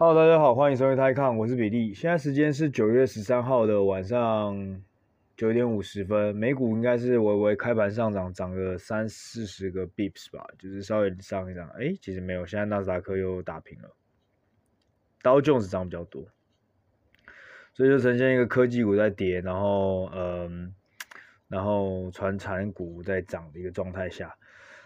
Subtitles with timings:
[0.00, 1.92] Hello，大家好，欢迎收听泰康我是比利。
[1.92, 4.80] 现在时间是九月十三号的晚上
[5.36, 11.68] 九点五十分，美股应该是微微开盘上涨，涨个三四十个 Bips 吧，就是稍微上一涨。
[11.70, 13.92] 哎，其实没有，现在纳斯达克又打平了，
[15.20, 16.24] 道琼斯涨比较多，
[17.74, 20.72] 所以就呈现一个科技股在跌，然后嗯，
[21.48, 24.32] 然后传产股在涨的一个状态下。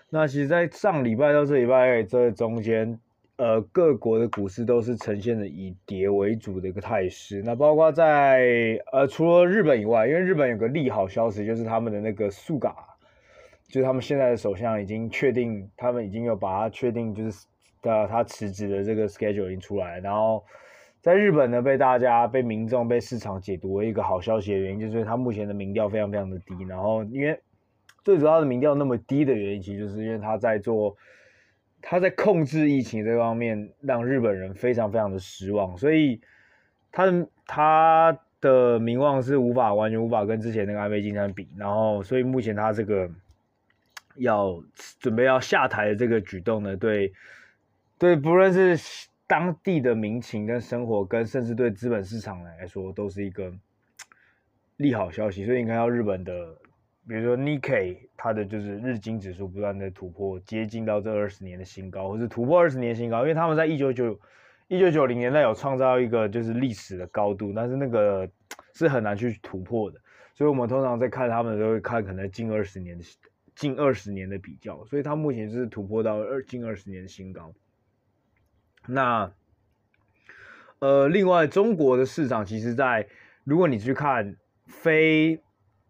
[0.08, 2.98] 那其实，在上礼拜到这礼拜这中间。
[3.38, 7.42] 呃，各国的股市都是呈现的以跌为主的一个态势。
[7.42, 12.76] 那包括在呃，除了日本以外，因为日本有个利好消息，就是他们的那个苏嘎
[13.66, 17.46] 就是他们现在的首相已经确定，他们已经有把他确定，就是
[17.80, 19.98] 的他辞职的这个 schedule 已经出来。
[20.00, 20.44] 然后
[21.00, 26.54] 在日本呢，被大家、被民众、被市场解读为一个好消息的原因，就是他目前的民调非常非常的低。
[26.68, 27.40] 然后因为
[28.04, 30.94] 最主要的民调那么低的原因，其实就是因为他在做。
[31.82, 36.20] 他在控制疫情这方面，让日本人非常非常的失望，所以
[36.92, 43.10] 他的他的名望是无法完全无法跟之前那个安倍晋三比，然后所以目前他这个
[44.14, 44.62] 要
[45.00, 47.12] 准备要下台的这个举动呢，对
[47.98, 53.52] 对，不论是当地的民情跟生活，跟甚至对资本市场来说，都是一个
[54.76, 56.56] 利好消息，所以你看到日本的。
[57.08, 64.16] 比如说，Nike 它的就是日经指数不断的突破，接近到这二十年的新高，或是突破二十年新高，因为他们在一九九
[64.68, 68.28] 一九九零年代有创造一个就是历史的高度，但是那个
[68.72, 70.00] 是很难去突破的，
[70.32, 73.04] 所以我们通常在看他们的时候会看可能近二十年的
[73.56, 77.52] 近二十年的比较，所以它目前是突破到二近二十年的新高。
[78.86, 79.32] 那
[80.78, 83.08] 呃，另外中国的市场其实在
[83.42, 84.36] 如果你去看
[84.66, 85.40] 非。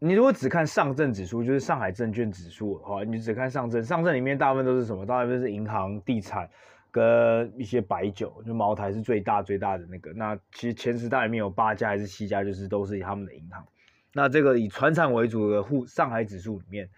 [0.04, 5.06] 你如果只看上证指数，就是上海证券指数的话，你只看上证，上证里面大部分都是什么？
[5.06, 6.50] 大部分是银行、地产
[6.90, 10.12] 跟一些白酒，就茅台是最大最大的那个。
[10.12, 13.64] 那其实前十大里面有八家还是七家，就是都是他们的银行。
[14.12, 16.90] 那这个以传产为主的沪上海指数里面，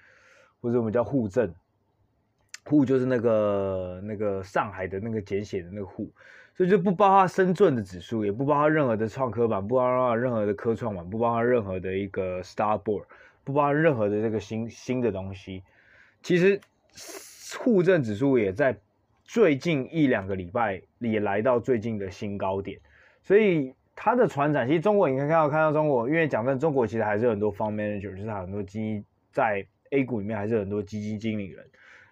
[0.62, 1.54] 或者我们叫沪证，
[2.64, 6.10] 沪就是那个那个上海的那个简写的那个沪。
[6.56, 13.06] 所以就不包括深圳的指数，也不包括任何的创科板，不包括任何的科创板，不包括任何的一个 Starboard，
[13.42, 15.64] 不包括任何的这个新新的东西。
[16.22, 16.60] 其实
[17.58, 18.78] 沪证指数也在
[19.24, 22.78] 最近一两个礼拜也来到最近的新高点。
[23.24, 31.66] 所以它的传产，其实中国你可以看到看到中国，因为讲真，中国其实还是很多 fund manager，就是很多基金在 A 股里面还是很多基金经理人。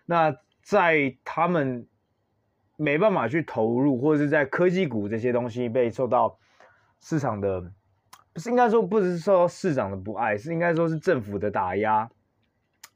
[0.04, 1.86] 那在他们。
[2.76, 6.38] 没办法去投入，或者是在科技股这些东西被受到
[7.00, 7.60] 市场的，
[8.32, 12.08] 不是应该说不是受到市场的不爱，是应该说是政府的打压，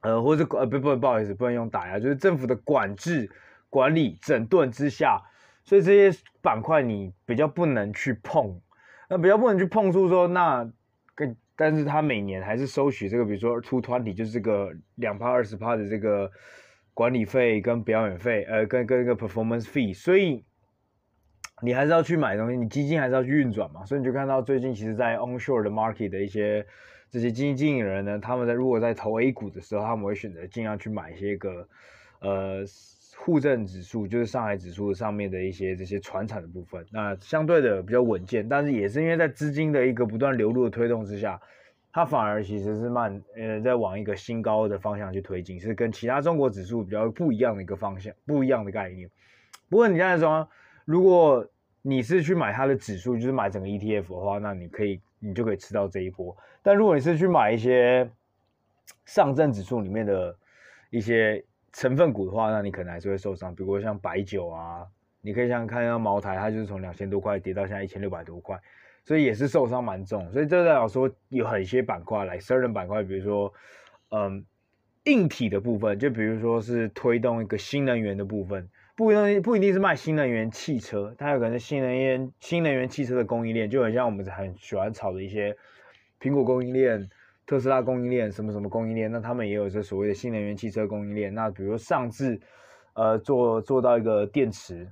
[0.01, 3.31] 呃，或者呃不不不好意思，不能用打压，就是政府的管制、
[3.69, 5.23] 管理、整顿之下，
[5.65, 8.61] 所以这些板块你比较不能去碰，
[9.09, 10.69] 那比较不能去碰触说那
[11.15, 16.31] 跟，但是他每年还是收取这个，比如说出团体就是这个两趴二十趴的这个。
[16.97, 20.43] 管理费跟表演费，呃，跟跟一个 performance fee，所以
[21.61, 26.65] 你还是要去买东西，你基金还是要去运转嘛，所以你就看到最近其实，在 onshore 的 market 的一些
[27.11, 31.69] 这些基金经理人呢，他们在如果在投 A 股的时候，他们会选择尽量去买一些个
[32.21, 32.65] 呃
[33.19, 41.39] 沪证指数，就是上海指数上面的一些这些传产的部分，那相对的比较稳健，但是也是因为在资金的一个不断流入的推动之下。
[41.97, 49.09] 它反而其实是慢，呃，在往一个新高的方向去推进，是跟其他中国指数比较不一样的一个方向，不一样的概念。
[49.71, 50.47] 不过你现在说，
[50.85, 51.49] 如果
[51.81, 56.37] 你是去买它的指数，就是买整个 ETF 的话，那你可以，你就可以吃到这一波。
[56.63, 58.07] 但如果你是去买一些
[59.07, 60.37] 上证指数里面的
[60.91, 61.43] 一些
[61.73, 63.55] 成分股的话，那你可能还是会受伤。
[63.55, 64.87] 比如说像白酒啊，
[65.23, 68.61] 你可以想看一下茅台，它就是从两千多块跌到现在一千六百多块。
[69.07, 73.55] 所以也是受伤蛮重，所以这代表说有很些板块来，certain 板块，比如说，
[74.11, 74.45] 嗯，
[75.05, 85.57] 硬体的部分，就比如说是推动一个新能源的部分，不一定不一定是卖新能源汽车，它有可能新能源新能源汽车的供应链，就很像我们很喜欢炒的一些
[86.21, 87.09] 苹果供应链、
[87.47, 92.41] 特斯拉供应链、什么什么供应链，那他们也有这所谓的新能源汽车供应链，那比如上至
[92.95, 94.89] 呃做做到一个电池。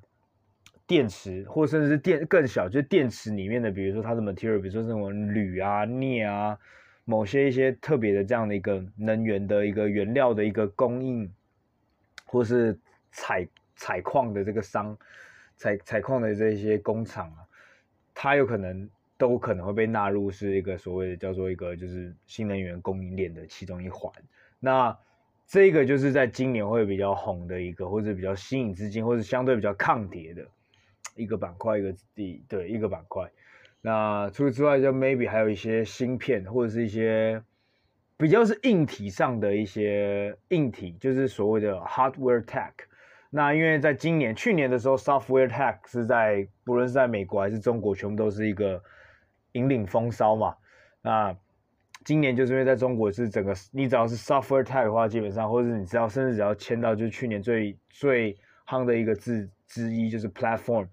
[0.87, 6.59] 电池，或甚至是电更小，就是电池里面的，比如说它的 material，比如说这种铝啊、镍啊，
[7.05, 11.33] 某些一些特别的这样的一个能源的一个原料的一个供应，
[12.27, 12.79] 或是
[13.11, 14.97] 采采矿的这个商，
[15.57, 17.41] 采采矿的这些工厂啊，
[18.13, 24.13] 它有可能都可能会被纳入是一个所谓的叫做一个就是新能源供应链的其中一环。
[24.61, 24.95] 那
[25.47, 30.47] 这个就是在今年会比较红的一个，或者比较吸引资金，或者相对比较抗跌的。
[31.15, 33.31] 一个板块一个地对一个板块。
[33.81, 37.43] 那除此之外，就 maybe 还有一些芯片或者是一些
[38.17, 42.73] 比较是硬体上的一些硬体，就是所谓的 hardware tech。
[43.29, 48.83] 那因为在今年、去年的时候，software tech 是在不论是在美国还是中国，全部都是一个
[49.53, 50.55] 引领风骚嘛。
[51.03, 51.37] 那
[52.05, 60.89] 今年就是因为在中国是整个，你只要是 software tech 的话，基本上或者是你知道，甚至只要签到就是去年最最夯的一个字之一，就是 platform。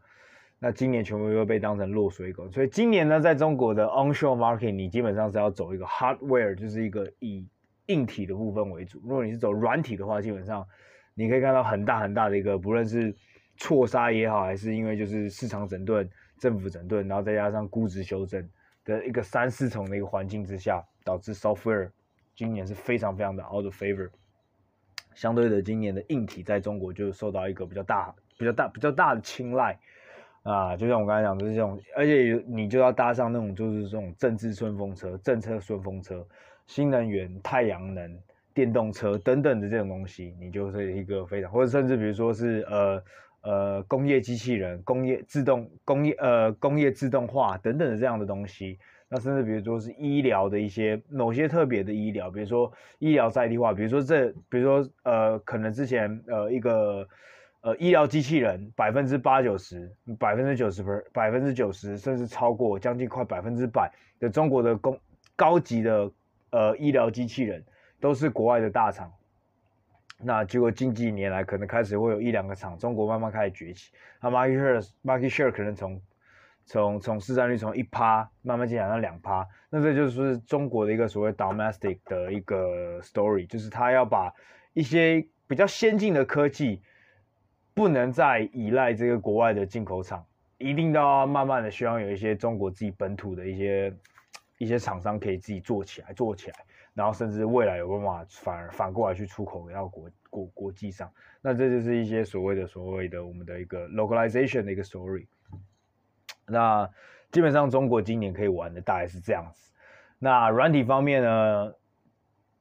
[0.64, 7.46] 那今年全部又被当成落水狗，所以今年呢，在中国的 onshore market，你基本上是要走一个 hardware，就是一个以
[7.88, 9.02] 硬体的部分为主。
[9.04, 10.66] 如果你是走软体的话，基本上。
[11.14, 13.14] 你可以看到很大很大的一个，不论是
[13.58, 16.10] 错杀也好，还是因为就是市场整顿、
[16.40, 18.50] 政府整顿，然后再加上估值修正
[18.86, 21.92] 的一个三四重的一个环境之下，导致 software
[22.34, 24.10] 今年是非常非常的 out of favor。
[25.14, 29.78] 相对的，今年的硬体在中国就受到一个比较大、比较大、比较大的青睐
[30.44, 30.76] 啊。
[30.76, 36.26] 就像我刚才讲的，就是这种，而且你就要搭上那种就是这种政治顺风车、政策顺风车、
[36.68, 38.20] 新能源、太阳能。
[38.54, 43.04] 电动车等等的这种东西，你就是一个非常，或者甚至比如说是呃
[43.44, 48.78] 呃工业机器人、工业自动工业呃工业自动化等等的这样的东西，
[49.08, 57.08] 那甚至比如说是医疗的一些某些特别的医疗，比如说医疗在地化，比如说这比如说呃可能之前呃一个
[57.62, 65.00] 呃医疗机器人百分之八九十、百分之九十分、百分之九十甚至超过将近快百分之百的中国的工
[65.36, 66.12] 高级的
[66.52, 67.64] 呃医疗机器人。
[68.02, 69.14] 都是国外的大厂，
[70.18, 76.02] 那结果近几年来可能开始会有一两个厂，中国慢慢开始崛起，那 market share market share 可能从
[76.66, 84.34] 从从市占率从一趴慢慢进展到两趴，那这就是中国的一个所谓 domestic 的一个 story，就是他要把
[84.74, 86.82] 一些比较先进的科技
[87.74, 90.26] 不能再依赖这个国外的进口厂，
[90.58, 93.94] 一定都要慢慢的希望有一些中国自己本土的一些
[94.58, 96.56] 一些厂商可以自己做起来做起来。
[96.94, 101.10] 然后甚至未来有办法反而反过来去出口到国国国际上，
[101.42, 105.26] 那这就是一些所谓的所谓的我们的一个 localization 的一个 story。
[106.46, 106.90] 那
[107.32, 109.72] 基本上中国今年可以玩的大概是这样子。
[110.20, 111.74] 那软体方面呢，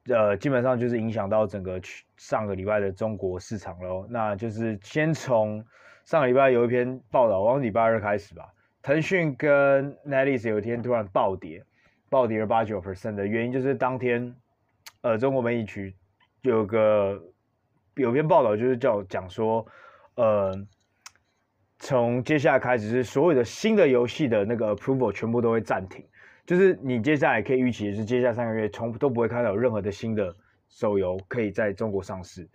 [0.07, 1.79] 呃，基本上就是影响到整个
[2.17, 4.07] 上个礼拜的中国市场喽。
[4.09, 5.63] 那就是先从
[6.05, 8.51] 上个礼拜有一篇报道，往礼拜二开始吧，
[8.81, 11.63] 腾讯跟 NetEase 有一天突然暴跌。
[12.09, 14.35] 暴跌了八九 percent 的原因就是当天，
[14.99, 15.95] 呃，中国媒体区
[16.41, 17.17] 有个
[17.95, 19.65] 有篇报道，就是叫讲说，
[20.15, 20.51] 呃，
[21.79, 26.05] 从接下来开始是所有的新的游戏的那个 approval 全部都会暂停，
[26.51, 30.35] 就是你接下来可以预期的是接下来三个月从都不会看到有任何的新的
[30.67, 32.45] 手游可以在中国上市，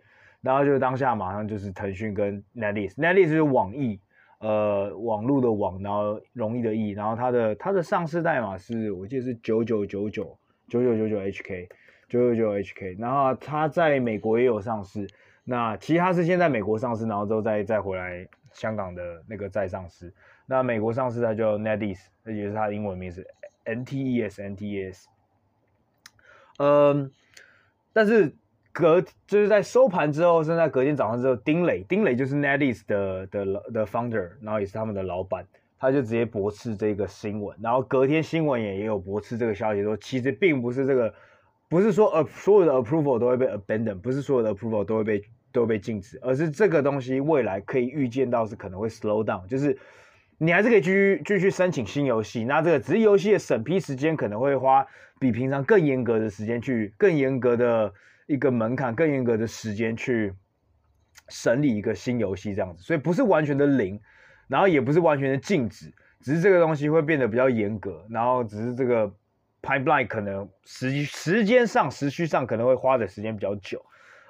[0.43, 3.99] 然后就是当下马上就是腾讯跟 NetEase，NetEase 是网易。
[4.39, 10.39] 呃，网络的网，然后容易的易，然后它的它的上市代码是我记得是九九九九
[10.69, 11.67] 九九九九 HK
[12.07, 15.09] 九九九 HK，然后它在美国也有上市，
[15.43, 20.13] 那其他是先在美国上市，然后之后再再回来香港的那个再上市。
[20.45, 23.27] 那美国上市它叫 NetEase，这也是它的英文名字
[23.67, 25.05] NTES NTES。
[26.59, 27.11] 嗯，
[27.93, 28.35] 但是。
[28.79, 35.47] 隔就是在收盘之后，甚至在隔天早上之后，丁磊，丁磊就是 NetEase 的的的 founder，然后也是他们的老板，
[35.79, 41.15] 他就直接驳斥这个新闻，然后隔天新闻也也有驳斥这个消息，说其实并不是这个，
[41.71, 49.79] 不是说呃所有的 approval 都会被 abandon，不是所有的 approval 都会被都被禁止，而是这个东西未来可以预见到是可能会 slow down，就是
[50.39, 54.87] 你还是可以继续继续申请新游戏，那这个只是游戏的审批时间可能会花
[55.19, 57.93] 比平常更严格的时间去更严格的。
[58.29, 60.35] 一个门槛更严格的时间去
[61.29, 64.01] 审理一个新游戏这样子，所以不是完全的零，
[64.49, 69.09] 然后也不是完全的禁止，只是这个东西会变得比较严格，然后只是这个
[69.63, 73.81] pipeline 可能时时间上时序上可能会花的时间比较久，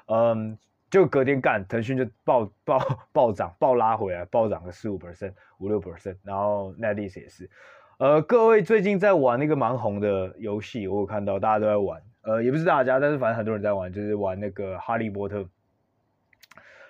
[0.08, 0.58] 嗯，
[0.90, 2.78] 就隔天干，腾讯就暴暴
[3.12, 7.50] 暴涨暴拉回来，暴涨个四五 percent 五六百分然后 NetEase 也是，
[7.98, 12.02] 呃，各位最近在玩那个蛮红的游戏，我有看到大家都在玩。
[12.22, 15.38] 呃，也不是大家，但是反正很多人在玩，就是玩那个《哈利波特》。《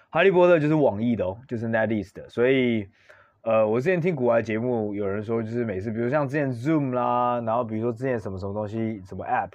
[0.09, 2.27] 哈利波特》就是网易的哦，就是 NetEase 的。
[2.31, 2.89] 所以，
[3.43, 9.51] 呃，我之前听古玩节目，有人说，就是每次，比如像之前 Zoom 啦，然后比如说之前什么什么东西，什么 App，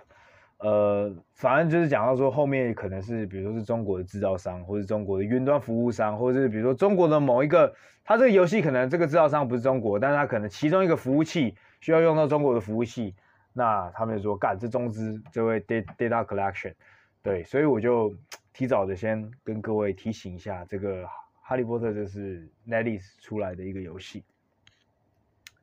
[0.63, 13.15] 呃，反正就是讲到说后面可能是，比如说是中国的制造商，或是中国的云端服务商，或者是比如说中国的某一个，它这个游戏可能这个制造商不是中国，但是它可能其中一个服务器需要用到中国的服务器。
[13.53, 16.75] 那他们就说干这中资这位 data collection，
[17.23, 18.13] 对，所以我就
[18.53, 21.07] 提早的先跟各位提醒一下，这个
[21.41, 24.23] 哈利波特就是 NetEase 出来的一个游戏。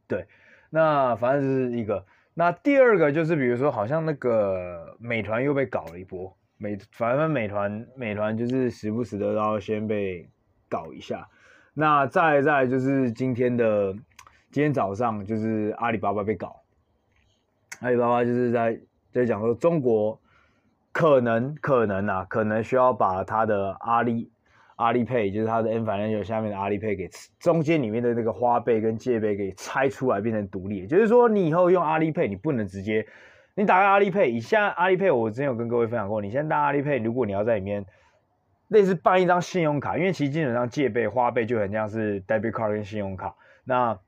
[0.09, 0.27] 对，
[0.71, 2.05] 那反正就是一个。
[2.39, 6.33] 那第二个就是比如说，好像那个美团又被搞了一波。
[6.57, 10.31] 美反正美团美团就是时不时的都要先被
[10.69, 11.29] 搞一下。
[11.75, 13.93] 那再再就是今天的
[14.53, 16.63] 今天早上就是阿里巴巴被搞。
[17.81, 18.81] 阿里巴巴就是在
[19.11, 20.21] 在讲说中国
[20.93, 24.31] 可能可能啊，可能需要把它的阿里
[24.79, 27.09] 阿里 Pay，就是它的 Ant Financial 下面的阿里 Pay 给
[27.39, 33.07] 中间里面的那个花呗跟借呗给拆出来变成独立，就是说你以后用阿里 Pay 你不能直接
[33.55, 37.85] 你打开阿里 Pay，以下阿里 Pay 我之前有跟各位分享过，你现在打阿里 Pay，如果你要在里面
[38.69, 43.99] 类似办一张信用卡，因为其实基本上借呗花呗就很像是 debit card 跟信用卡，那。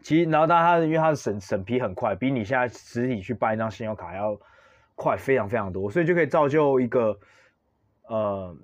[0.00, 4.38] 其实，然后它它因为它的审审批很快，比你现在实体去办一张信用卡要
[4.94, 7.18] 快非常非常多，所以就可以造就一个
[8.06, 8.56] 呃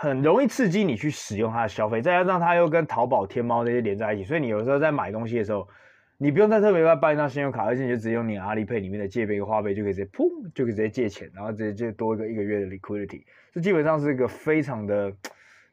[0.00, 5.68] 很容易刺激你去使用它的消费，再加上它又跟淘宝、天猫这些连在一起，所以你有时候在买东西的时候，
[6.16, 15.12] 你不用再特别要办一张信用卡，而且你就直接用你阿里 Pay 里面的借呗和花呗就可以直接砰就可以直接借钱，然后直接就多一个一个月的 liquidity，这基本上是一个非常的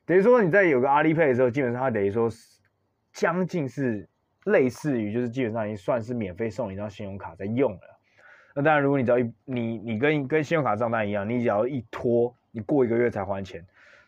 [0.06, 2.60] 等于说你在有个阿里 Pay 的时候，基本上它等于说是
[3.14, 4.08] 将近是。
[4.48, 8.00] 类似于就是基本上已经算是免费送一张信用卡在用了。
[8.56, 13.62] 那当然，如果你只要一你你跟跟信用卡账单一样，你只要一拖，你过一个月才还钱，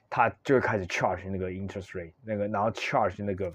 [0.10, 3.54] 他就会开始 charge 那个 interest rate 那个，然后 charge 那个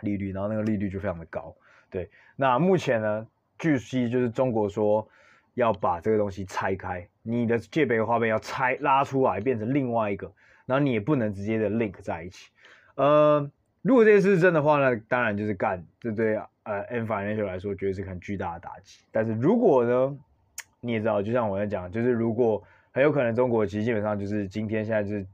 [0.00, 1.54] 利率，然后那个利率就非常的高。
[1.90, 3.26] 对，那目前呢，
[3.58, 5.08] 据悉就是中国说
[5.54, 10.32] 要把这个东西拆开，你的借呗花呗要拆拉出来变成另外一个，
[10.66, 12.50] 然后你也不能直接的 link 在一起，
[12.96, 13.50] 呃。
[13.86, 19.04] 如果这件事是真的话，那当然就是干，这对呃 N financial 来说绝对是很巨大的打击。
[19.12, 20.18] 但是如果呢，
[20.80, 25.26] 你也知道，就像我在讲，就是如果很有可能中国其实基本上就是今天现在就是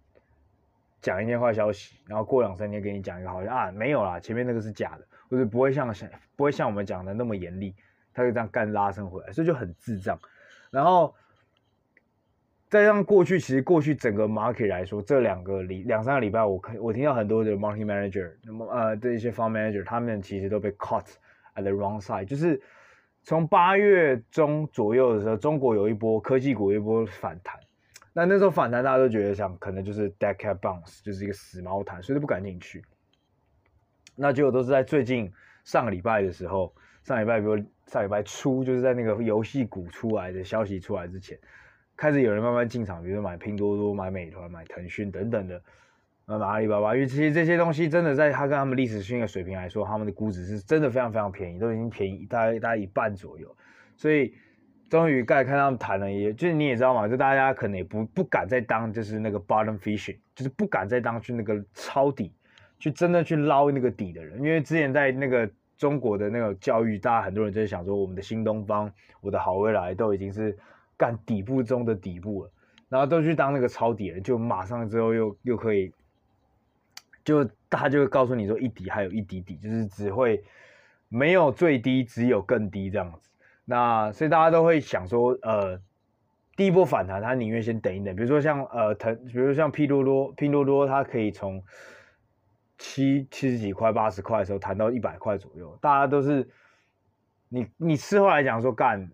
[1.00, 7.74] 讲一天坏消息，然后过两三天给你讲一个好像啊没有啦，前面那个是假的，或者不会像像不会像我们讲的那么严厉，
[8.12, 10.18] 他就这样干拉升回来，所以就很智障。
[10.70, 11.14] 然后。
[12.68, 21.06] 再让过去，其实过去整个 market 来说，这两个礼两三个礼拜，我看我听到很多的 market manager，那么呃这一些 fund manager，他们其实都被 caught
[21.56, 22.62] at the wrong side，就是
[23.24, 27.58] 从八月中左右的时候，中国有一波科技股一波反弹，
[28.12, 32.84] 那那时候反弹大家都觉得像可能就是 dead cat bounce，就是一个死猫弹，所以都不敢进去。
[34.16, 35.32] 那结果都是在最近
[35.64, 36.74] 上个礼拜的时候，
[37.04, 41.38] 上礼拜比如上礼拜初，就是在那个游戏股出来的消息出来之前。
[41.96, 45.62] 开始有人慢慢进场，比如说买拼多多、买美团、买腾讯等等的，
[46.24, 53.54] 买阿里巴巴，因为其实这些东西真的在它跟他们历史性的水平来说，他们的估值是真的非常非常便宜，都已经便宜大概大概一半左右。
[53.96, 54.34] 所以
[54.90, 62.30] 终于盖看他们谈了，也就是你也知道嘛，就大家可能也不不敢再当就是那个 bottom fishing，就是不敢再当去那个抄底，
[62.78, 68.92] 去真的去捞那个底的人，因为之前在那个中国的那个教育，大家很多人就在想说，我们的新东方，
[69.22, 70.54] 我的好未来都已经是。
[71.00, 72.52] 干底部中的底部了，
[72.90, 75.90] 然后都去当那个抄底了，就马上之后又又可以，
[77.24, 80.44] 就他就会告诉你说一底还有一底底，就是只会
[81.08, 83.29] 没有最低，只有更低这样子。
[83.70, 85.80] 那所以大家都会想说，呃，
[86.56, 88.16] 第一波反弹，他宁愿先等一等。
[88.16, 91.62] 比如说像呃腾，比如像拼多多，拼多多它可以从
[92.76, 96.48] 七七十几块、八十块的时候谈到一百块左右，大家都是
[97.48, 99.10] 你你事后来讲说干。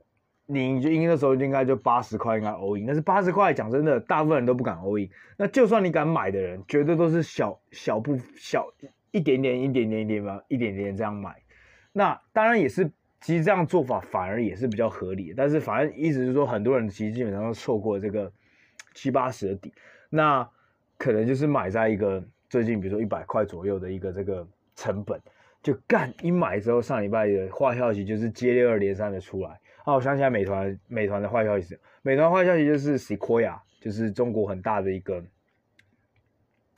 [0.49, 5.11] 你就应该那时候应该就八十块应该 all in，但是八十块讲真的，大部分人都不敢 all in。
[5.37, 8.73] 那就算你敢买的人，绝对都是小小部小
[9.11, 11.35] 一点点一点点一点点一点点这样买。
[11.93, 15.35] 那当然也是，其实这样做法反而也是比较合理。
[15.37, 18.31] 但是反正意思是说，很多人其实基本上都错过这个
[18.95, 19.73] 七八十的底，
[20.11, 20.49] 那
[20.99, 25.21] 可能就是买在一个最近比如说一百块左右的一个这个成本，
[25.63, 29.61] 就干一买之后，上礼拜的坏消息就是接二连三的出来。
[29.85, 35.23] 啊，我想起来美团，美团的坏消息，美团坏消息就是 Sequoia，就是中国很大的一个，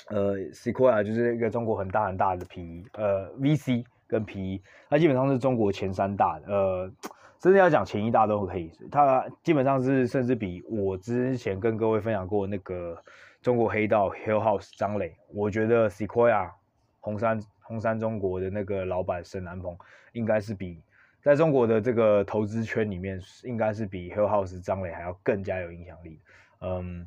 [0.09, 4.61] 呃，Sequoia 就是一个中国很大很大的 PE，呃，VC 跟 PE，
[4.91, 6.93] 它基本上是中国前三大的，呃，
[7.39, 13.01] 真的要讲前一大都可以，它基本上是甚至比我之前跟各位分享过那个
[13.43, 16.51] 中国黑道 Hill House 张磊，我觉得 Sequoia
[17.01, 19.77] 红杉红杉中国的那个老板沈南鹏
[20.13, 20.83] 应该是比。
[21.21, 26.21] 在中国的这个投资圈里面，应该是比 Hill House 张磊还要更加有影响力，
[26.61, 27.07] 嗯，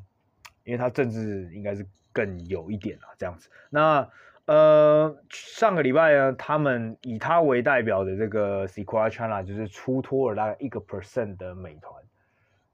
[0.64, 3.48] 因为他政治应该是更有一点啊，这样子。
[3.70, 4.06] 那
[4.46, 11.94] 呃，上个礼拜呢，他们以他为代表的这个 Sequoia China 就是出脱了大概一个 percent 的美团，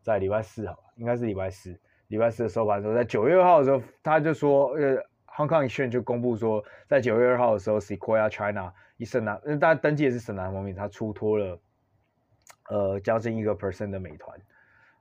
[0.00, 4.96] 在礼拜四哈，应该是礼拜四，礼拜四的收盘的时候，在九月二号的时候，他就说，呃
[5.26, 11.60] ，Hong Kong Exchange 就公布说，在九月二号的时候，Sequoia China 以沈南，那大家登记的是沈南方面，他出脱了，
[12.70, 14.40] 呃，将近一个 percent 的美团，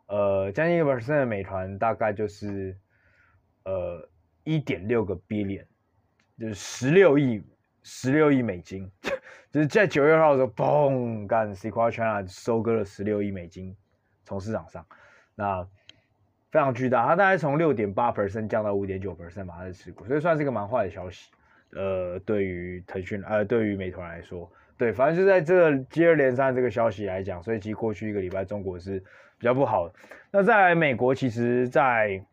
[0.07, 2.77] 呃，将近一个 percent 的美团大概就是，
[3.63, 4.07] 呃，
[4.43, 5.65] 一点六个 billion，
[6.39, 7.43] 就是十六亿，
[7.83, 8.91] 十六亿美金，
[9.51, 13.75] 就是在九月二号的时候，嘣，干 Sequoia China 收割了十六亿美金
[14.23, 14.85] 从市场上，
[15.35, 15.67] 那。
[16.49, 21.29] 非常巨大，它大概从六点八 percent 降到五点九 percent 吧，它的持股，所以算是一个蛮坏的消息。
[21.73, 28.97] 呃，对于腾讯，呃，对于美团来说，对，反正就在这个接二连三这个消息来讲，所以其实过去一个礼拜中国是
[29.37, 29.95] 比较不好的。
[30.31, 32.23] 那在美国，其实，在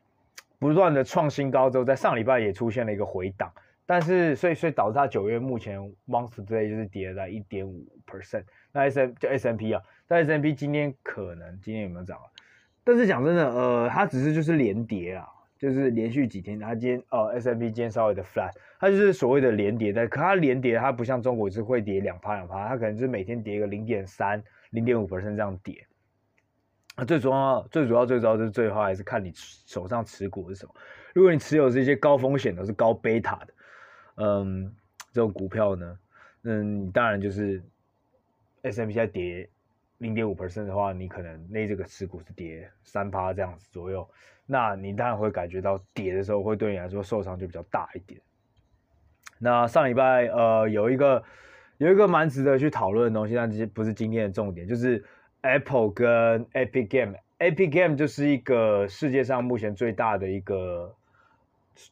[0.61, 3.52] 不断的创新高之后，在上礼拜也出现了一个回档，
[3.86, 8.44] 但是所以所以导致它九月目前 month to day 就是跌了在一点五 percent。
[8.72, 12.24] 那 S M 就 S M P 啊，但 S M P 今天可能今天有没有涨啊？
[12.82, 15.26] 但是讲真的，呃，它只是就是连跌啊，
[15.58, 25.86] 就是连续几天，它今天呃 S&P 今天稍微的 flat，它就是所谓的连跌，但可它连跌，它不像中国是会跌两趴两趴，它可能就是每天跌个零点三、零点五 percent 这样跌。
[26.96, 30.74] 啊，最主要、最主要、最主要就是最后还是看你手上持股是什么。
[31.14, 33.54] 如果你持有是一些高风险的、是高贝塔的，
[34.16, 34.75] 嗯，
[35.12, 35.99] 这种股票呢，
[36.42, 37.62] 嗯，当然就是
[38.62, 39.49] S M P 在跌。
[39.99, 44.06] 零点五 percent 的话，你可能那这个持股是跌三趴这样子左右，
[44.44, 48.21] 那你当然会感觉到跌的时候会对你来说受伤就比较大一点。
[49.38, 51.23] 那上礼拜呃有一个
[51.78, 55.02] 有一个蛮值得去讨论的东西，但其实不是今天的重点，就是
[55.42, 60.94] Apple 跟 Epic Game，Epic Game 就是一个世界上目前最大的一个。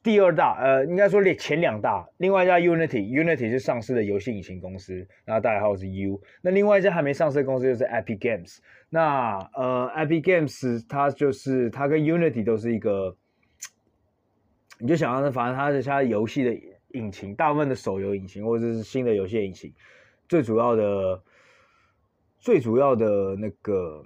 [0.03, 6.21] 第二大，呃，应该说列前两大，另外一家 Unity，Unity 是上市的游戏引擎公司，那代号是 U。
[6.41, 8.59] 那另外一家还没上市的公司就是 Epic Games。
[8.89, 13.17] 那呃，Epic Games 它就是它跟 Unity 都是一个，
[14.79, 16.57] 你就想象，反正它是它游戏的
[16.91, 19.73] 引擎，大部分的手游引擎或者是新的游戏引擎，
[20.29, 21.23] 最主要的
[22.39, 24.05] 最主要的那个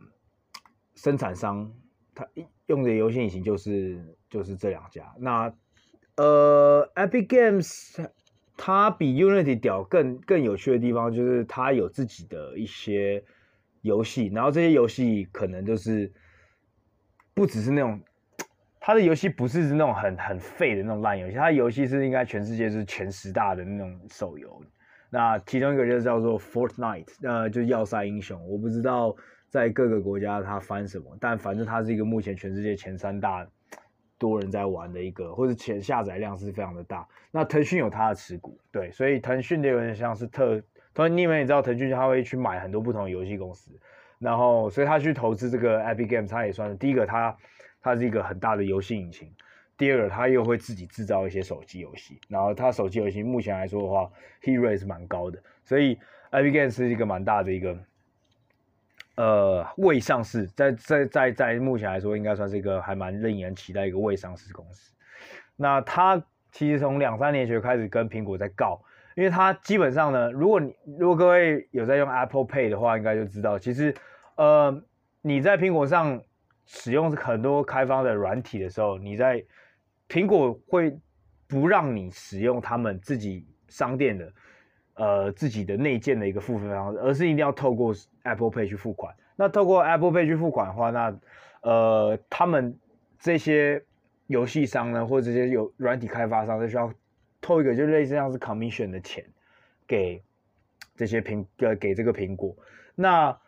[0.95, 1.71] 生产商，
[2.15, 2.27] 它
[2.65, 5.13] 用的游戏引擎就是就是这两家。
[5.19, 5.53] 那
[6.17, 8.09] 呃，Epic Games
[8.57, 13.23] 它比 Unity 屌更更有趣的地方就是它有自己的一些
[13.83, 16.11] 游戏，然后这些游戏可能就是
[17.35, 18.01] 不只是那种，
[18.81, 24.63] 它的游戏不是那种很很废的那种烂游戏，它游戏是应该全世界是前十大的那种手游。
[25.11, 29.15] 那其中一个就叫做 Fortnite，呃，就是要塞英雄，我不知道
[29.51, 33.47] 在各个国家它翻什么，但反正它是一个目前全世界前三大。
[34.19, 37.07] 多人在玩的一个，或者前下载量是非常的大。
[37.31, 40.63] 那腾讯有它的持股，对，所以腾讯的有点像是特，
[40.95, 43.71] 同时你们也知道，腾讯他会去买很多不同的游戏公司，
[44.19, 47.31] 然后所以他去投资这个 Epic Games，他也算是第一个他，
[47.83, 49.31] 他他是一个很大的游戏引擎，
[49.77, 54.11] 第二个他又会自己制造一些手机游戏，然后他手机游戏目前来说的话
[54.43, 55.97] ，hit rate 是蛮高的，所以
[56.31, 57.77] Epic Games 是一个蛮大的一个。
[59.17, 64.95] 呃，未上市，在在在在目前来说，应该算是一个还蛮令人期待一个未上市公司。
[65.57, 68.79] 那他其实从两三年前开始跟苹果在告，
[69.15, 73.95] 因为他基本上呢，如果你如果各位有在用 Apple Pay 的话，应该就知道，其实
[74.37, 74.83] 呃
[75.23, 76.21] 你在苹果上
[76.67, 79.43] 使用很多开发的软体的时候，你在
[80.11, 80.95] 苹果会
[81.49, 84.31] 不让你使用他们自己商店的。
[84.97, 89.15] 呃，自己的内建的一个付费方式，而是一定要透过 Apple Pay 去付款。
[89.37, 91.15] 那透过 Apple Pay 去付款的话，那
[91.61, 92.79] 呃，他们
[93.19, 93.83] 这些
[94.27, 96.91] 游戏商呢，或者这些有软体开发商，就需要
[97.43, 99.25] 透一个就类似像是 commission 的钱
[99.87, 100.23] 给
[100.97, 102.57] 这些苹呃给这个苹果。
[102.95, 103.39] 那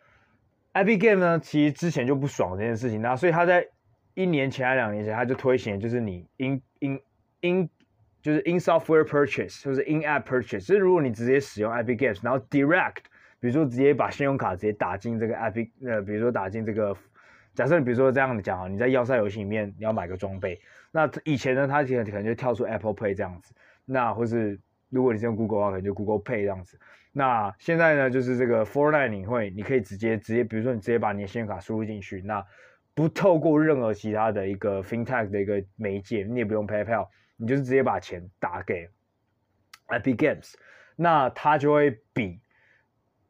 [0.73, 3.67] Epic Game 呢，其实之前就不爽这件事情，那所以他在
[4.13, 6.99] 一年前还两年前，他就推行就是你 in in
[7.41, 7.69] in
[8.21, 10.67] 就是 in software purchase，就是 in app purchase。
[10.67, 13.03] 就是如果你直接使用 Epic Games，然后 direct，
[13.39, 16.95] 比如说直接把信用卡直接打进这个 Epic，呃，比如说打进这个，
[17.53, 20.59] 假设比如说这样讲啊，你在要塞游戏里面你要买个装备，
[20.91, 23.53] 那以前呢，它可能可能就跳出 Apple Pay 这样子，
[23.85, 26.77] 那或是如果你是用 Google 的话，可能就 Google Pay 这样子。
[27.11, 32.45] 那现在呢，就是这个 Fortnite 你会，你可以直接直接，比如说你直接把你的信用卡输入进去，那
[32.93, 37.07] 不透过任何其他的一个 FinTech 的一个媒介，你也不用 PayPal。
[37.41, 38.89] 你就是直接把钱打给
[39.87, 40.55] Epic Games，
[40.97, 42.41] 那它就会比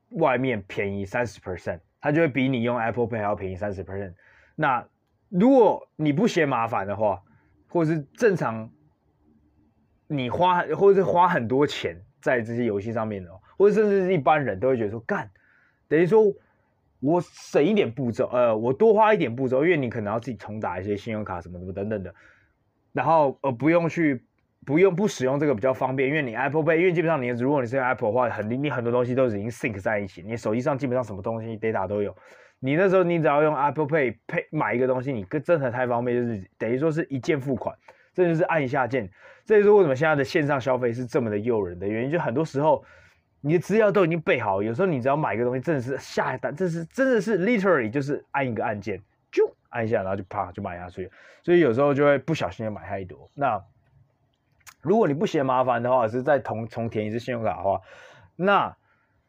[0.09, 4.15] 外面便宜三十 percent，它就会比你用 Apple Pay 还要便宜三十 percent。
[4.55, 4.83] 那
[5.29, 7.21] 如果你不嫌麻烦的话，
[7.67, 8.67] 或者是正常
[10.07, 15.29] 你花，或者是花很多钱在这些游戏上面的，或者甚至是一般人都会觉得说，干，
[15.87, 16.33] 等于说
[16.99, 22.13] 我省一点步骤，呃，我多花一点步骤，因为你可能要自己重打一些信用卡什么什么等等的。
[22.93, 24.23] 然后呃不用去
[24.65, 32.15] 不用不使用这个比较方便，因为你 Apple Pay，因为基本上你如果你是用 Apple 的话，很你很多东西都已经 sync 在一起，你手机上基本上什么东西 data 都有。
[32.59, 37.73] 你那时候你只要用 Apple Pay 配买一个东西，你跟真的太方便，就是等于说是一键付款，
[38.13, 39.09] 这就是按一下键。
[39.45, 42.83] 这就是为什么现在的线上消费是这么的诱人的原因，就很多时候
[43.41, 49.01] 你的资料都已经备好，有时候你只要买一个东西，真的是下一单，这是真的是 literally 就是按一个按键，
[49.69, 51.09] 按一下，然后就啪就买下去，
[51.43, 53.31] 所以有时候就会不小心的买太多。
[53.33, 53.63] 那
[54.81, 57.81] 如果你不嫌麻烦的话，是再重重填一次信用卡的话，
[58.35, 58.77] 那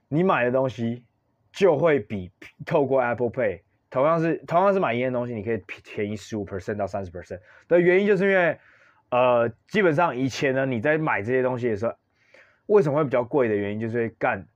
[0.09, 1.05] 你买的东西。
[1.53, 2.31] 就会比
[2.64, 8.57] 透过 Apple Pay 同样是同样是买一样东西，你可以便宜十五 percent 到三十 percent 的原因，就是因为
[9.11, 11.94] 呃，基本上以前呢，你在买这些东西的时候，
[12.66, 14.46] 为什么会比较贵的原因，就是会干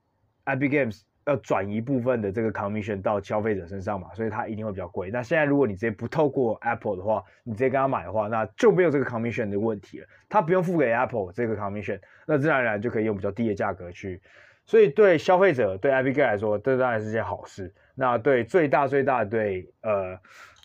[0.44, 5.11] Epic Games 要转移部分的这个 commission 到消费者身上嘛，所以它一定会比较贵。
[5.11, 14.21] 那现在如果你直接不透过 Apple 的话，你直接跟他买的话，那就没有这个 commission 的问题了，他不用付给 Apple 这个 commission，那自然而然就可以用比较低的价格去。
[14.67, 17.73] 所以对消费者对 Abigail 来说，这当然是件好事。
[17.95, 20.19] 那对最大最大对呃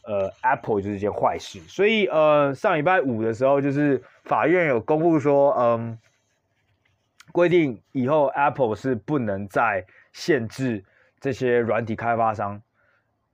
[0.03, 1.59] 呃 Apple 就是件坏事。
[1.67, 5.99] 所以呃上礼拜五的时候，就是法院有公布说，嗯，
[7.31, 10.83] 规定以后 Apple 是不能再限制
[11.19, 12.61] 这些软体开发商，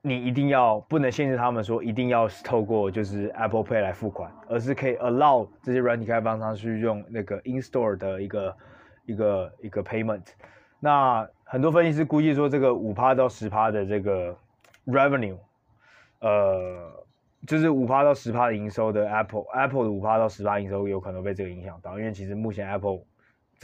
[0.02, 8.58] 你一定要不能限制他们说一定要透过就是 Apple Pay 来付款，而是可以 allow 这些软体开发商去用那个 In Store 的一个
[9.06, 10.24] 一个一个 payment。
[10.80, 14.38] 那很多分析师估计说，这个五趴到十趴的这个
[14.86, 15.38] revenue，
[16.20, 16.92] 呃，
[17.48, 23.00] 就是五趴到十趴的营收的 Apple，Apple 的五趴到十趴营收有可能被这个影响到，因为其实目前 Apple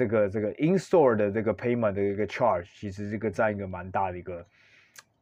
[0.01, 4.45] 这个这个 in store 的这个 payment 的一个 charge，其实这个占一个蛮大的一个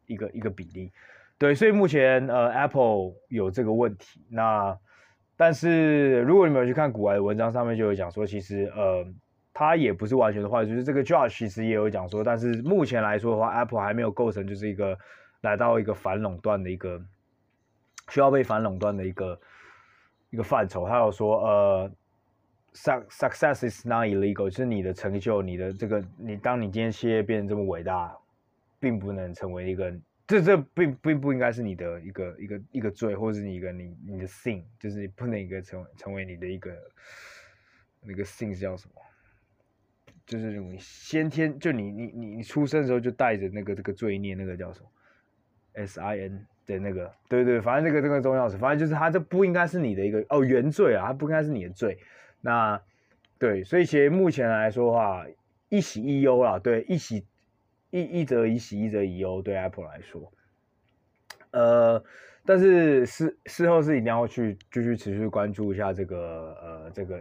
[0.05, 0.91] 一个一个比例，
[1.37, 4.25] 对，所以目前呃 Apple 有这个问题。
[4.29, 4.77] 那
[5.35, 9.05] 但是如果你们有去看股癌的文章，上面就有讲说，其实呃。
[9.51, 14.97] 它也不是完全的坏，就是这个 Josh 其实也有讲说，但是目前来说的话，Apple 还没有构成就是一个
[15.41, 17.01] 来到一个反垄断的一个
[18.09, 19.37] 需要被反垄断的一个
[20.29, 20.87] 一个范畴。
[20.87, 21.91] 他有说，呃
[23.09, 28.15] ，success is not illegal，就是你的成就，你的这个，你当你今天事业变得这么伟大，
[28.79, 29.93] 并不能成为一个，
[30.27, 36.71] 这这并并不应该是你的一个一个一个罪，或者是你一个你你的 sin，就是你不能一个成为成为你的一个
[38.01, 38.93] 那个 sin 是叫什么？
[40.25, 44.87] 就是你先天，就你你你你出生的时候就带着那个这个罪孽，那个叫什么
[45.73, 51.97] ？S I N 的那个，对对，反正这个这个重要是，反正就是它这不应该是你的一个哦原罪啊，它不应该是你的罪。
[52.41, 52.81] 那
[53.37, 55.25] 对，所以其实目前来说的话，
[55.69, 57.25] 一喜一忧啦，对，一喜
[57.89, 60.31] 一一则以喜，一则以忧，对 Apple 来说，
[61.51, 62.03] 呃，
[62.45, 67.17] 但是事事后是一定要去继续持续关注一下这个呃这个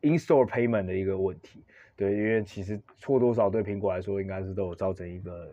[0.00, 1.64] In Store Payment 的一个问题。
[1.94, 5.52] 对，因为其实错多少对苹果来说，应该是都有造成一个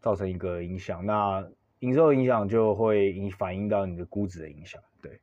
[0.00, 1.04] 造成一个影响。
[1.04, 1.46] 那
[1.80, 4.80] 营收的影响就会影反映到你的估值的影响。
[5.02, 5.20] 对，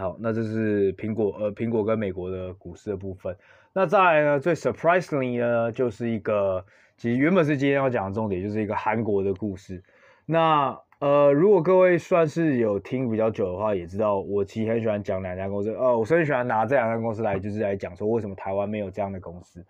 [0.00, 3.36] 好，那这是苹果呃苹果跟美国的股市的部分。
[3.74, 6.64] 那再来呢，最 surprisingly 呢，就是一个
[6.96, 9.82] 其实原本是今天要讲的重点，就是一个韩国的故事。
[10.24, 15.70] 那呃，如果各位算是有听比较久的话，也知道我其实很喜欢讲两家公司。
[15.74, 19.62] 呃，我很喜欢拿这两家公司来，就是来讲说为什么台湾没有这样的公司。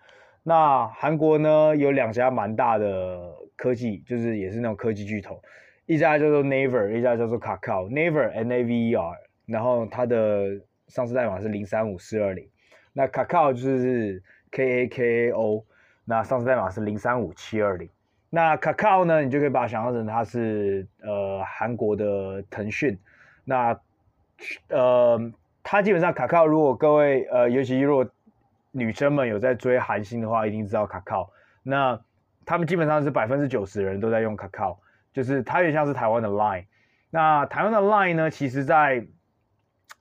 [0.45, 5.43] 那韩国呢，有两家蛮大的科技，就是也是那种科技巨头，
[5.87, 7.89] 一家叫做 Naver，一家叫做 Kakao。
[7.91, 9.17] Naver N A V E R，
[9.51, 12.49] 然后它的上市代码是零三五四二零。
[12.93, 15.65] 那 Kakao 就是 K A K A O，
[16.05, 17.89] 那上市代码是零三五七二零。
[18.31, 22.97] 那 Kakao 呢，你就可以把它想象成它是呃韩国的腾讯。
[23.45, 23.79] 那
[24.69, 25.33] 呃，
[25.63, 28.09] 它基本上 Kakao，如果各位呃，尤其如果
[28.71, 31.29] 女生们有在追韩星的话，一定知道 Kakao。
[31.63, 32.01] 那
[32.47, 34.77] 他们基本上是百分之九十的人都在用 Kakao，
[35.13, 36.67] 就是它也像是台湾的 Line。
[37.11, 39.07] 那台湾的 Line 呢，其实在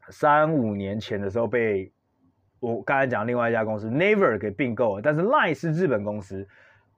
[0.09, 1.91] 三五年前的时候被
[2.59, 6.47] 我刚才讲另外一家公司 Naver 给并购了，但是 Line 是日本公司。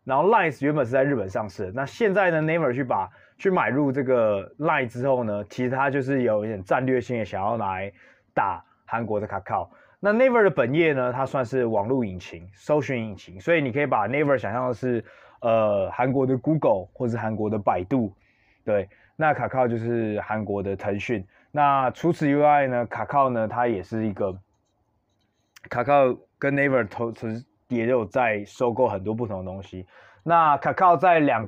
[0.04, 7.94] 然后 Line 原本是在日本上市，那现在呢，Naver 去把去买入这个 Line 之后呢，其实它就是有一点战略性的想要来
[8.34, 9.70] 打韩国的卡靠。
[10.00, 15.06] 那 Naver 的本业呢，它算是网络引擎、搜寻引擎，所以你可以把 Naver 想象的是
[15.42, 18.12] 呃韩国的 Google 或是韩国的百度，
[18.66, 18.90] 对。
[19.16, 21.24] 那卡靠就是韩国的腾讯。
[21.52, 24.38] 那除此以外呢卡靠呢，它也是一个
[25.70, 27.46] 卡靠跟 Naver 投资。
[27.72, 29.88] 也有在收购很多不同的东西。
[30.24, 31.48] 那卡靠在两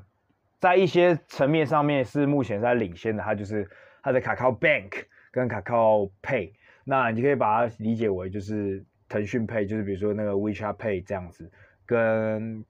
[0.57, 3.69] 在一些层面上面是目前在领先的，它就是
[4.01, 6.53] 它的卡靠 Bank 跟卡靠 Pay。
[6.85, 11.51] 那你可以把它理解为就是腾讯 Pay，就是比如说那个 WeChat Pay 这样子，
[11.85, 12.63] 跟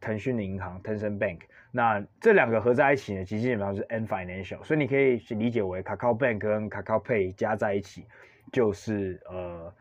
[0.00, 8.06] 腾讯的银行 Tencent Bank，那这两个合在一起呢，其实基本上是 N Financial，所以你可以理解为 Kakao Bank 跟 Kakao Pay 加在一起
[8.52, 9.72] 就是呃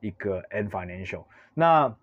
[0.00, 1.24] 一个 N Financial。
[1.54, 1.94] 那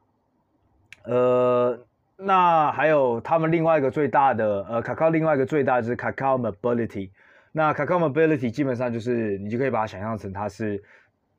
[1.03, 1.85] 呃。
[2.21, 7.11] 那还有他们另外一个最大的呃，Kakao 另外一个最大的是 Kakao Mobility。
[7.53, 10.83] 那 Kakao Mobility 基本上就是你就可以把它想象成它是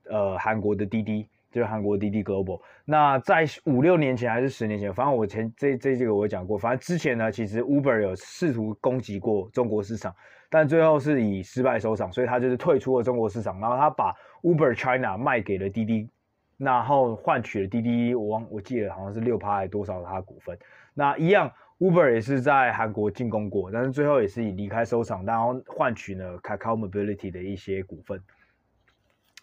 [0.04, 2.60] 呃韩国的滴滴，就是韩国滴滴 Global。
[2.84, 10.14] 那在五六年前还是十年前，反正我前这这这个我讲过，反正之前呢，其实 Uber 有试图攻击过中国市场，
[10.48, 16.08] 但最后是以失败收场，所以他就是退出了中国市场，然后他把 Uber China 卖给了滴滴。
[16.56, 20.58] 然后换取了滴滴，我忘我记得好像是六趴还多少的他的股份。
[20.92, 28.22] 那一样，Uber 也是在韩国进攻过，但是最后也是以离开收场，然后换取了 Kakao Mobility 的一些股份。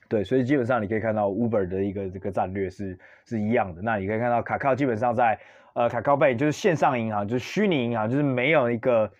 [0.09, 3.81] 对，所以基本上你可以看到 Uber 的一个这个战略是是一样的。
[3.81, 5.39] 那你可以看到 Kakao 基本上在
[5.73, 9.11] 呃 Kakao Pay 就是线上银行，就是虚拟银行，就是没有一个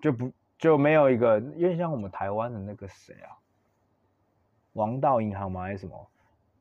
[0.00, 3.30] 就不就没有一个，有点像我们台湾的那个谁啊，
[4.72, 5.62] 王道银行吗？
[5.62, 6.10] 还是什么？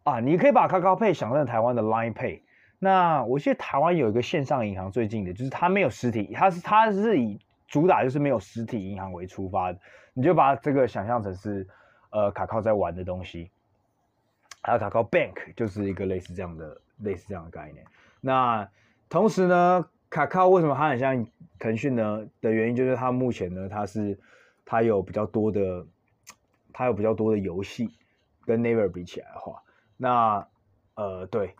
[0.03, 2.41] 啊，你可以把 Kakao Pay 想成台湾的 Line Pay。
[2.79, 9.79] 那我记得台湾有一个线上银行，最近的就是它没有实体，它是它是以主打就是没有实体银行为出发的。
[10.13, 11.67] 你就把这个想象成是
[12.09, 13.49] 呃卡靠在玩的东西。
[14.63, 17.85] 还有卡靠 Bank 就是一个类似这样的类似这样的概念。
[18.19, 18.67] 那
[19.07, 21.25] 同时呢，卡靠为什么它很像
[21.57, 22.27] 腾讯呢？
[22.41, 24.19] 的原因就是它目前呢，它是
[24.65, 25.85] 它有比较多的，
[26.73, 27.91] 它有比较多的游戏，
[28.45, 29.61] 跟 Naver 比起来的话。
[29.95, 30.45] 那，
[30.95, 31.55] 呃，对，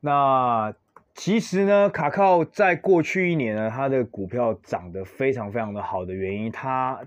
[0.00, 0.74] 那
[1.14, 7.00] 其实呢，卡靠在过去一年呢，它的股票涨得非常非常的好的原因，它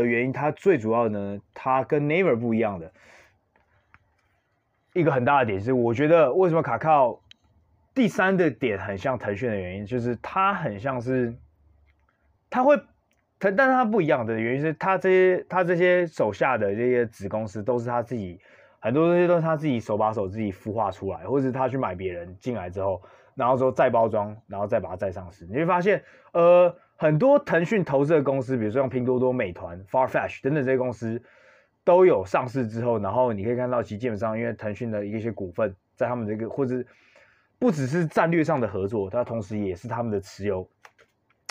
[0.00, 2.92] 的原因，它最主要呢，它跟 Never 不一样的
[4.92, 7.20] 一个很大的点是，我觉得为什么卡靠
[7.94, 11.34] 第三的点很像腾讯的原因，就是它很像是，
[12.48, 12.76] 它会，
[13.38, 18.40] 它，但是它不一样的原因是，它这些它这些手下的这些子公司都是他自己。
[18.78, 23.02] 很多东西都是他自己手把手自己孵化出来，或者是他去买别人进来之后，
[23.34, 25.44] 然后说再包装，然后再把它再上市。
[25.46, 31.22] 你会发现，呃，很多腾讯投资的公司，比如说像拼多多、美团、Farfetch 等等这些公司，
[31.84, 36.82] 都有上市之后，然后你可以看到，其基本上因为腾讯的一些股份在他们这个，或者
[37.58, 40.68] 不只是战略上的合作，它同时也是他们的持有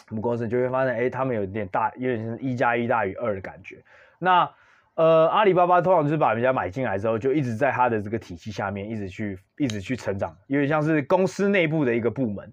[0.10, 3.78] 母公司，就会发现，哎，他们有点大，有点像一加一大于二的感觉。
[4.18, 4.50] 那
[4.96, 12.52] 呃，阿里巴巴通常就是把人家买进来之后，就一直在他的这个体系下面，一直去，一直去成长，有点像是公司内部的一个部门。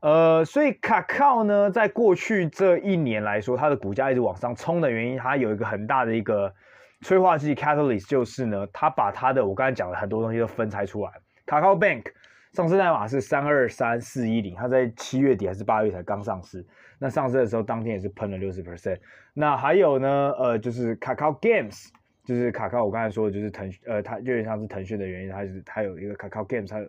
[0.00, 6.54] 呃，所以卡靠呢，在过去这一年来说，它的股价一直往上冲的原因，它有一个很大的一个
[7.00, 11.10] 催化剂 catalyst，就是呢，它把它的我刚才讲的很多东西都分拆出来。
[11.46, 12.04] 卡靠 Bank
[12.52, 16.64] 上市代码是三二三四一零，它在七月底还是八月才刚上市。
[17.00, 18.98] 那上市的时候，当天也是喷了六十 percent。
[19.34, 21.88] 那还有呢，呃，就是 Kakao Games，
[22.24, 26.86] 就是卡靠，我刚才说的就是腾讯，呃，它有点像是腾讯的原因，它是它有一个 Kakao Games，它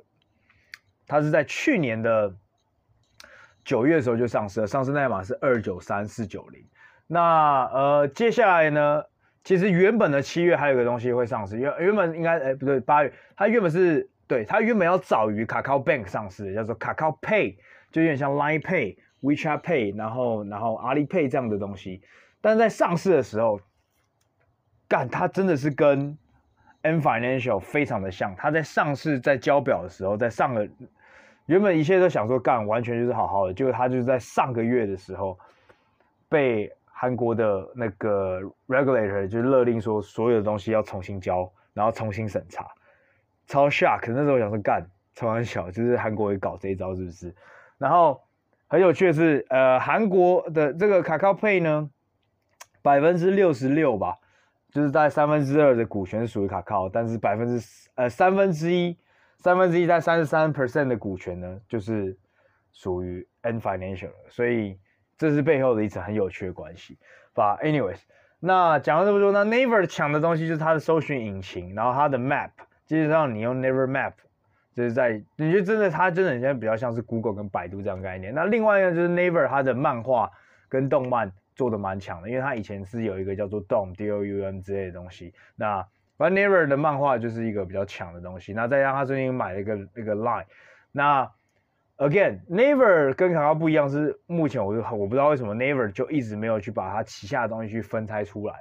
[1.07, 2.33] 它是在去年的
[3.63, 6.63] 九月的时候就上市了，上市代码是二九三四九零。
[7.07, 9.03] 那呃，接下来呢，
[9.43, 17.57] 其实原本的七月还有个东西会上市，原原本应该，哎，不对，八月，它原本是对，它原本要早于 Kakao Bank 上市的，叫做 Kakao Pay，
[17.91, 18.97] 就有点像 Line Pay。
[19.21, 22.01] WeChat Pay，然后然后阿里 Pay 这样的东西，
[22.39, 23.59] 但在上市的时候，
[24.87, 26.17] 干它真的是跟
[26.83, 28.33] N Financial 非常的像。
[28.37, 30.65] 它在上市在交表的时候，在上个
[31.49, 35.37] 原本一切都想说干完全就是好好的，结果他就是在上个月的时候
[36.29, 42.67] 被韩国的那个 regulator 就勒令说所有的东西要重新交，然后重新审查，
[43.47, 44.11] 超 shock。
[44.13, 44.85] 那时候想说干，
[45.15, 47.35] 超玩笑，就是韩国也搞这一招是不是？
[47.77, 48.21] 然后。
[48.71, 51.89] 很有趣的是，呃，韩国的这个 Kakao Pay 呢，
[52.83, 54.19] 百分之六十六吧，
[54.71, 58.95] 就是在三分之二的股权属于卡靠，但是百分之呃三分之一，
[59.39, 62.17] 三分之一在三十三 percent 的股权呢，就是
[62.71, 64.79] 属于 N Financial，所以
[65.17, 66.97] 这是背后的一层很有趣的关系。
[67.33, 67.99] But anyways，
[68.39, 72.51] 那讲了这么多，那 Naver 抢的东西就是它的搜寻引擎，然后它的 Map，
[72.85, 74.13] 基本上你用 Naver Map。
[74.75, 78.33] 就是在你觉得真的，它真的现在比较像是 Google 跟百度这样概念。
[78.33, 80.31] 那另外一个就是 Naver，它的漫画
[80.69, 85.33] 跟动漫做的蛮强的，因为它以前是有一个叫做 Dom D O U M 之类的东西。
[85.57, 85.85] 那
[86.19, 88.53] 反正 Never 的漫画就是一个比较强的东西。
[88.53, 90.45] 那再加上他最近买了一个一个 Line。
[90.91, 91.31] 那
[91.97, 98.53] Again，Never 跟卡靠不一样，是目前我就我不知道为什么 Never 就一直没有去把它旗下的东西去分拆出来。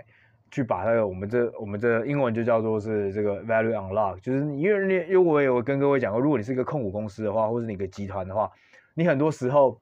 [0.50, 8.50] 去把那个我们这我们这英文就叫做是这个 value unlock，就是因为因为我有跟各位讲过，如果你是一个控股公司的话，或者你一个集团的话，
[8.94, 9.78] 你很多时候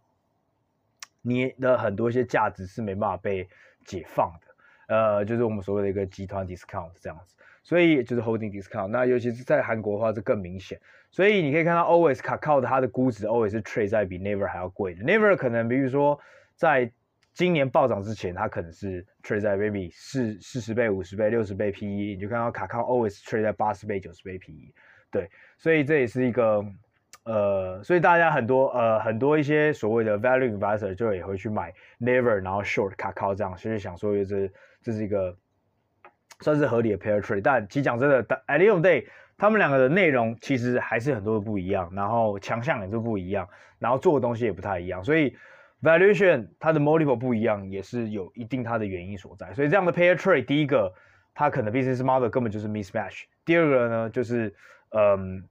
[1.23, 3.49] 你的很多一些价值是没办法被
[3.85, 8.87] 解放的，呃，就是我们所谓的一个集团 discount 这样子，所以就是 holding discount。
[8.87, 10.81] 那尤其是在韩国的话，这更明显。
[11.11, 15.02] 所以你可以看到，always 卡靠的它的估值 always 是 trade 在比 never 还要贵的。
[15.02, 16.16] never 可能比如说
[16.55, 16.88] 在
[17.33, 24.72] 今年暴涨之前，它可能是 trade 在 maybe 四四十倍、五十倍、六十倍 PE，你就看到卡靠 always trade 在八十倍、九十倍 PE。
[25.11, 26.64] 对，所以这也是一个
[27.24, 34.48] 呃，所以大家很多呃很多一些所谓的 value investor 就也会去买 never，然后 short 卡靠这样，其实想说这
[34.81, 35.37] 这是一个
[36.40, 37.42] 算是合理的 pair trade。
[37.42, 45.37] 但其实讲真的，at the end day，他们两个的内容其实还是很多的不一样，然后强项也是不一样，然后做的东西也不太一样，所以。
[45.83, 49.53] Valuation 它的 multiple 不一样，也是有一定它的原因所在。
[49.53, 50.92] 所以这样的 pair trade，第一个
[51.35, 53.25] 它可能 business model 根本就是 mismatch。
[53.44, 54.53] 第二个呢，就是
[54.90, 55.44] 嗯，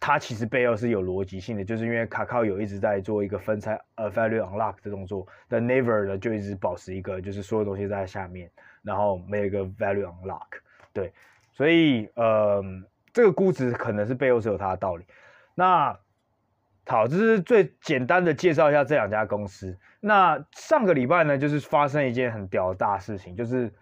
[0.00, 8.50] 它其实背后是有逻辑性的，就是因为 Kakao 有一直在做一个分拆呃 value unlock 的动作，但 Never 呢就一直保持一个就是所有东西在下面，
[8.82, 10.46] 然后没有一个 value unlock。
[10.92, 11.12] 对，
[11.52, 15.04] 所以嗯，这个估值可能是背后是有它的道理。
[15.54, 15.98] 那
[16.86, 19.78] 好，这是最简单的介绍一下这两家公司。
[20.00, 23.72] 那上个礼拜呢，就是发生一件很屌的大事情，就是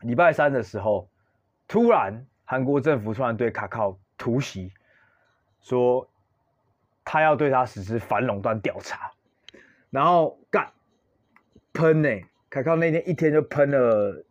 [0.00, 1.08] 礼拜三的时候，
[1.68, 4.72] 突然韩国政府突然对卡靠突袭，
[5.60, 6.08] 说
[7.04, 9.12] 他要对他实施反垄断调查，
[9.90, 10.72] 然后干
[11.72, 12.08] 喷呢，
[12.54, 14.24] 卡靠那天一天就喷了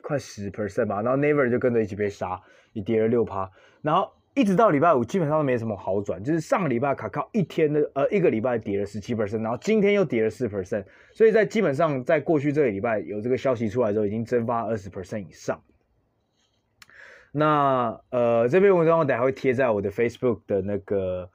[0.00, 2.40] 快十 percent 吧，然后 Never 就跟着一起被杀，
[2.72, 3.50] 也跌了六趴，
[3.82, 4.10] 然后。
[4.38, 6.22] 一直到礼拜五，基本上都没什么好转。
[6.22, 10.84] 就是上个礼拜卡靠一天的，呃，一个礼拜跌了十七 percent，然后今天又跌了四 percent。
[11.14, 15.58] 所以在基本上在过去这个礼拜有这个消息出来之后，已经蒸发二十 percent 以上。
[17.32, 21.30] 那呃，这篇文章我等下会贴在我的 Facebook 的那个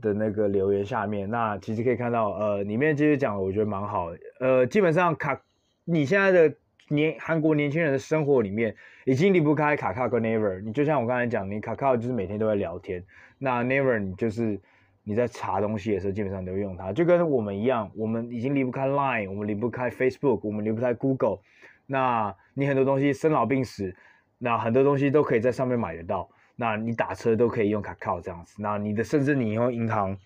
[0.00, 1.28] 的那个留言下面。
[1.28, 4.08] 那其实可以看到，呃，里面其实讲的我觉得蛮好。
[4.38, 5.42] 呃，基本上卡
[5.90, 6.54] 你现在的。
[6.92, 8.74] 年韩国年轻人的生活里面
[9.04, 10.60] 已经离不开卡卡跟 Never。
[10.60, 13.00] 你就像我刚才讲，你卡卡就是每天都在聊天，
[13.38, 14.58] 那 Never 你就是
[15.04, 21.38] 你在查东西的时候，基本上都用它，就跟我们一样，我们已经离不开 Line，我们离不开 Facebook，我们离不开 Google。
[21.86, 23.94] 那你很多东西生老病死，
[24.38, 26.28] 那很多东西都可以在上面买得到。
[26.56, 28.56] 那你打车都可以用卡卡这样子。
[28.58, 30.18] 那你的甚至你以后银行，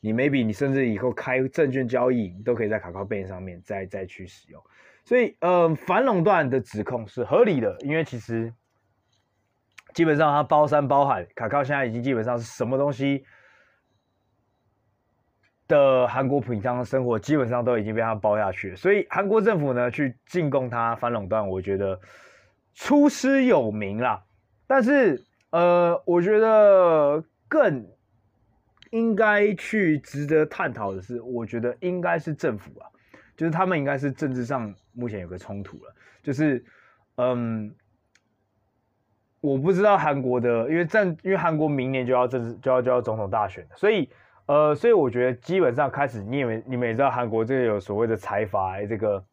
[0.00, 4.60] 你 maybe 你甚至以后开证券交易，你都可以在卡卡 Pay 上面再再去使用。
[5.08, 8.52] 所以，呃，反垄断的指控是合理的，因为其实
[9.94, 13.24] 基本上它包山包海，卡卡现在已经基本上是什么东西
[15.66, 18.76] 的韩国平常的生活基本上都已经被它包下去了。
[18.76, 21.98] 所以韩国政府呢去进攻它反垄断，我觉得
[22.74, 24.22] 出师有名啦。
[24.66, 27.88] 但是，呃，我觉得更
[28.90, 32.84] 应该去值得探讨的是，我觉得应该是政府啊。
[33.38, 36.64] 就是他们应该是政治上目前有个冲突了，就是，
[37.14, 37.72] 嗯，
[39.40, 44.10] 我不知道韩国的，因为政，因为韩国明年就要政治就要就要总统大选，所以，
[44.46, 49.24] 呃，所以我觉得基本上开始，你以为你们也知道韩国这个有所谓的财阀这个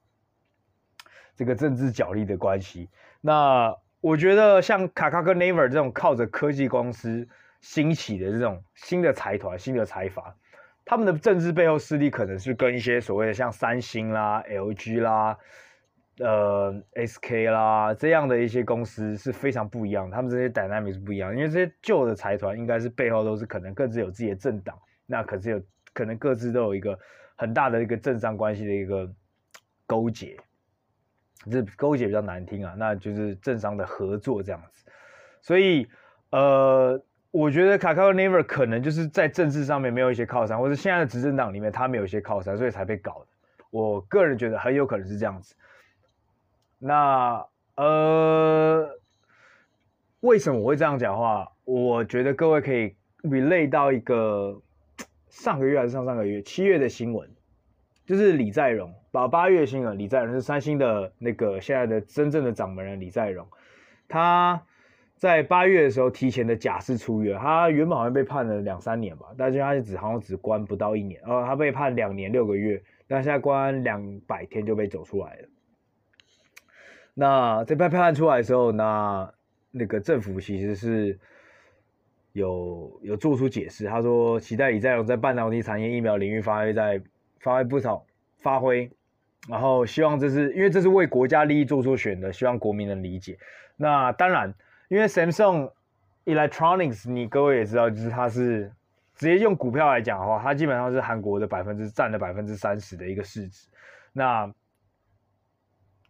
[1.35, 2.87] 这个政治角力的关系，
[3.21, 7.27] 那我觉得像卡卡跟 Naver 这种靠着科技公司
[7.59, 10.35] 兴起的这种新的财团、新的财阀。
[10.85, 15.35] 他们的政治背后势力可能是跟一些所谓的像三星啦、LG 啦、
[16.19, 20.11] 呃 SK 啦这样的一些公司是非常不一样。
[20.11, 26.97] 他们这些 dynamic 是不一样，因为这些旧的财团应该是背后都是可能各自有自己的政党，那可是有可能各自都有一个
[27.35, 29.11] 很大的一个政商关系的一个
[29.87, 30.37] 勾结，
[31.51, 34.85] 这勾结比较难听啊，那就是政商的合作这样子。
[35.41, 35.87] 所以
[36.29, 37.03] 呃。
[37.35, 43.27] 我觉得卡卡 Naver 可能就是在政治上面没有一些靠山，或者现在的执政党里面他没有一些靠山，所以才被搞的。
[43.71, 45.53] 我个人觉得很有可能是这样子。
[46.79, 47.45] 那
[47.75, 48.89] 呃，
[50.21, 51.51] 为什么我会这样讲话？
[51.65, 54.61] 我觉得各位可以 relate 到一个
[55.27, 57.29] 上个月还是上上个月七月的新闻，
[58.05, 63.45] 就是李在镕，八八月新闻，李在镕是三星的那个现在的真正的掌门人李在镕，
[64.07, 64.63] 他。
[65.17, 75.47] 在八月的时候，提前的假释出狱，他原本好像被判了两三年吧，但是他只好像只关不到一年，哦，他被判两年六个月，但现在关两百天就被走出来了。
[77.13, 79.33] 那在被判出来的时候，那
[79.71, 81.17] 那个政府其实是
[82.33, 87.01] 有有做出解释，他说期待李在镕在半导体产业、疫苗领域发挥在
[87.39, 88.05] 发挥不少
[88.39, 88.91] 发挥
[89.47, 93.37] 然后希望这是因为这是为国家利益做出选择，希望国民能理解。
[93.77, 94.53] 那当然，
[94.87, 95.71] 因为 Samsung
[96.25, 98.71] Electronics，你各位也知道，就是它是
[99.15, 103.67] 直接用股票来讲的话，它基本上是韩国的百分之占了百分之三十的一个市值。
[104.13, 104.51] 那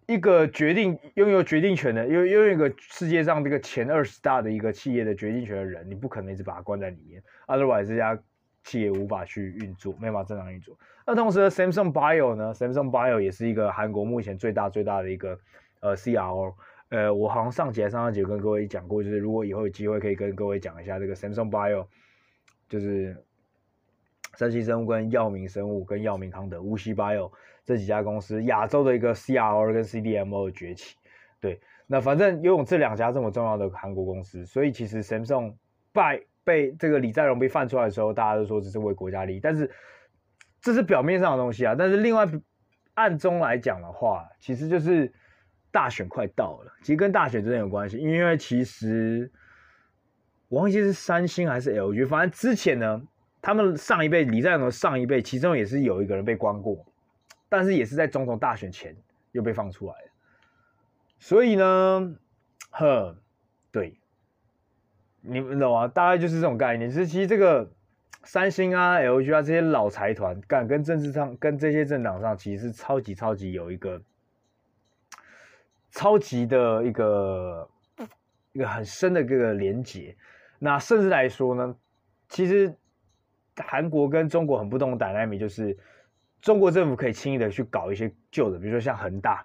[0.08, 8.18] 一个决定拥有决定权的，拥拥有一个世界上这个前二十大的一个企业的决定权的人，你不可能一直把它关在里面，otherwise 这家
[8.64, 10.78] 企业无法去运作，没法正常运作。
[11.08, 15.40] 那同时呢，Samsung Bio 呢，Samsung Bio 也是一个韩国目前最大最大的一个
[15.80, 16.54] 呃 CRO。
[16.90, 21.88] 呃，我好像上节上上节跟各位讲过，就是如果以后有机会可以跟各位讲一下这个 Samsung Bio，
[22.70, 23.16] 就是
[24.36, 27.32] 山西生物跟药明生物跟药明康德、无锡 Bio。
[27.66, 30.96] 这几家公司，亚洲的一个 CRO 跟 CDMO 的崛起，
[31.42, 35.56] 对，那反正拥有这两家这么重要的韩国公司，所以其实 Samsung
[35.92, 39.72] 被被这个李在镕被放出来的时候，大家都说这是为国家利益，但是
[40.62, 42.30] 这是表面上的东西啊，但是另外
[42.94, 45.12] 暗中来讲的话，其实就是
[45.76, 49.30] 大选快到了，其实跟大选真的有关系，因为其实
[50.48, 53.02] 我忘记是三星还是 LG，反正之前呢，
[53.42, 56.86] 他们上一辈李在镕上一辈，其中也是有一个人被关过。
[57.50, 58.96] 但是也是在总统大选前
[59.34, 60.10] 又被放出来了，
[61.20, 62.16] 所以呢，
[62.72, 63.18] 呵，
[63.72, 63.98] 对，
[65.22, 65.88] 你们懂吗？
[65.88, 66.90] 大概就是这种概念。
[66.90, 67.70] 其实，其实这个
[68.24, 74.02] 三星啊、LG 啊这些老财团，敢跟政治上、跟这些政党上，其实是超级超级有一个
[75.96, 77.70] 超级的一个
[78.54, 80.16] 一个很深的这个连结。
[80.60, 81.76] 那甚至来说呢，
[82.30, 82.72] 其实
[83.58, 85.76] 韩国跟中国很不同的 dynamic 就是。
[86.42, 89.44] 中国政府可以轻易的去搞一些旧的，比如说像恒大，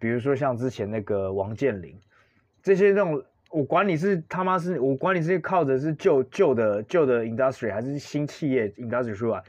[0.00, 1.96] 比如说像之前那个王健林，
[2.60, 9.40] 这些那种，我管你是他妈是，我管你是靠着是旧旧的旧的 industry 还是新企业 industry 出来，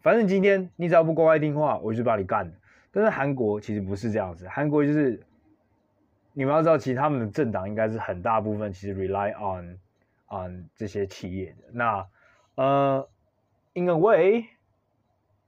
[0.00, 2.52] 反正今天你只要不乖乖听话，我就把你干了。
[2.90, 5.20] 但是韩国其实不是这样子，韩国就是
[6.32, 9.78] 你们要知道，其实他们的政党应该是很大部分其实 rely on
[10.28, 11.68] on 这些企业的。
[11.72, 12.06] 那
[12.54, 13.08] 呃
[13.74, 14.46] ，in a way。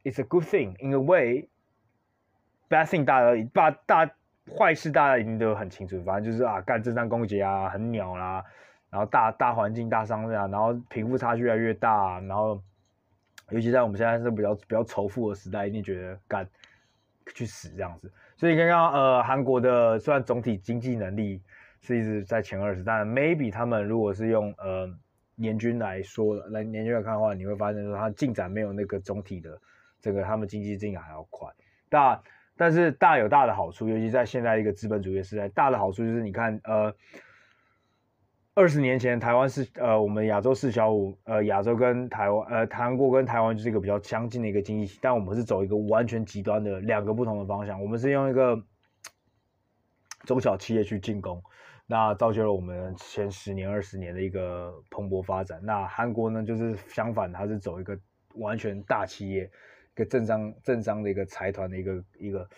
[0.07, 1.49] It's a good thing in a way.
[2.69, 4.15] Bad thing 大家大大
[4.55, 8.45] 坏事大家一定都很清楚，反正就是啊，干政商勾结啊，很鸟啦，
[8.91, 12.61] 然后大大环境大伤啊，然后贫富差距越来越大，然后
[13.49, 16.47] 尤其在我们现在是比较比较仇富的时代，一定觉得干
[17.33, 18.13] 去死这样子。
[18.37, 21.43] 所以刚刚呃，韩国的虽然总体经济能力
[21.81, 24.89] 是一直在前二十，但 maybe 他们如果是用呃
[25.37, 29.61] 年均来说来年均来看的话，你会发现说它进展没有那个总体的。
[30.01, 31.49] 这个他们经济进展还要快，
[31.89, 32.23] 大
[32.59, 36.95] 但是大有大的好处，尤其在现在一个资本主义时代，大的好处就是你看，呃，
[38.57, 48.63] 二十年前台湾是呃我们亚洲四小五，呃亚洲跟台湾，呃韩国跟台湾就是一个比较相近的一个经济体，但我们是走一个完全极端的两个不同的方向，我们是用一个
[50.25, 51.43] 中小企业去进攻，
[51.87, 55.59] 那造就了我们前十年二十年的一个蓬勃发展。
[55.65, 57.99] 那韩国呢，就是相反，它是走一个
[58.37, 59.51] 完全大企业。
[59.97, 62.49] 一个政商政商的一个财团的一个一个，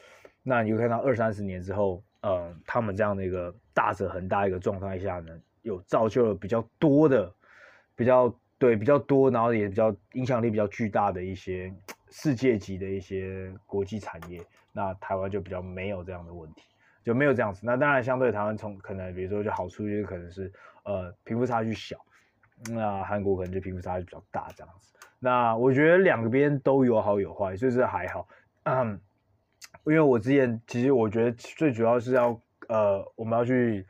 [0.42, 7.30] 那你就看到二三十年之后，呃，他们这样的一个大者恒大一个状态下呢，有造就了比较多的，
[7.96, 11.74] 比较对比较多，然后也比较影响力比较巨大的一些
[12.08, 14.40] 世界级的一些国际产业。
[14.72, 16.62] 那台湾就比较没有这样的问题，
[17.02, 17.62] 就没有这样子。
[17.64, 20.52] 那当然，相对台湾从可能比如说就好处就是可能是
[20.84, 21.96] 呃贫富差距小，
[22.70, 24.94] 那韩国可能就贫富差距比较大这样子。
[25.18, 28.28] 那我觉得两边都有好有坏，所以这还好。
[28.64, 29.00] 嗯，
[29.84, 33.86] 因为我之前其实我觉得最主要是要呃，我们要去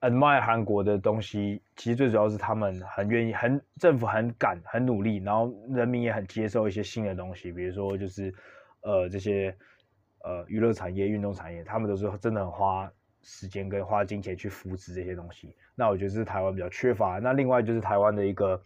[0.00, 8.34] admire 韩国的东西，其实最主要是他们很愿意，很政府很敢，很努力，然后人民也很接受一些新的东西，比如说就是
[8.82, 9.54] 呃这些
[10.24, 12.90] 呃娱乐产业、运动产业，他们都是真的很花
[13.22, 15.54] 时间跟花金钱去扶持这些东西。
[15.74, 17.18] 那我觉得是台湾比较缺乏。
[17.18, 18.60] 那另外就是台湾的一个。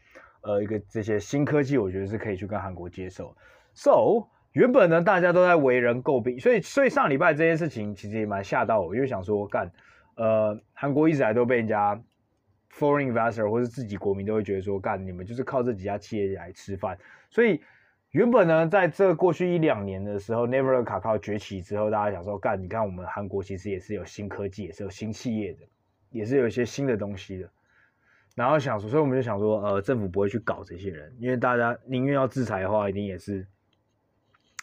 [0.44, 3.32] 呃，一个这些新科技，我觉得是可以去跟韩国接受。
[3.74, 9.70] So 原本呢，大家都在为人诟病，所以所以上礼拜这件事情其实也蛮吓到我，因为想说干，
[10.14, 12.00] 呃，韩国一直来都被人家
[12.72, 16.98] foreign investor 或是自己国民都会觉得说干，你们就是靠这几家企业来吃饭。
[17.30, 17.62] 所以
[18.10, 25.60] 原本呢，在这过去一两年的时候，Naver 卡靠崛起之后，大家想说干，你看我们韩国其实也是有新科技，也是有新企业的，
[26.10, 27.50] 也是有一些新的东西的。
[28.34, 33.46] 然后想说，所以我们就想说，呃，政府不会去搞这些人，因为大家宁愿要制裁的话，一定也是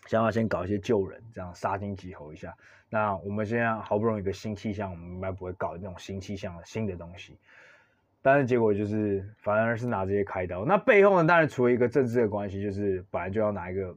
[0.07, 2.55] 想要先搞一些旧人，这样杀鸡儆猴一下。
[2.89, 7.37] 那我们现在好不容易一个新气象，我们应该不会搞那种新气象新的东西。
[8.21, 10.65] 但是结果就是，反而是拿这些开刀。
[10.65, 13.95] 那背后呢，当然除了一个政治的关系，就是本来就要拿一个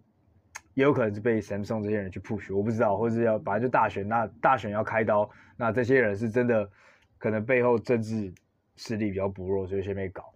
[0.74, 6.70] 也有可能是被 Samsung 这些人去 push，我不知道，或者是要本来就大选，那大选要开刀，那这些人是真的
[7.18, 8.32] 可能背后政治
[8.76, 10.32] 势力比较薄弱，所以先被搞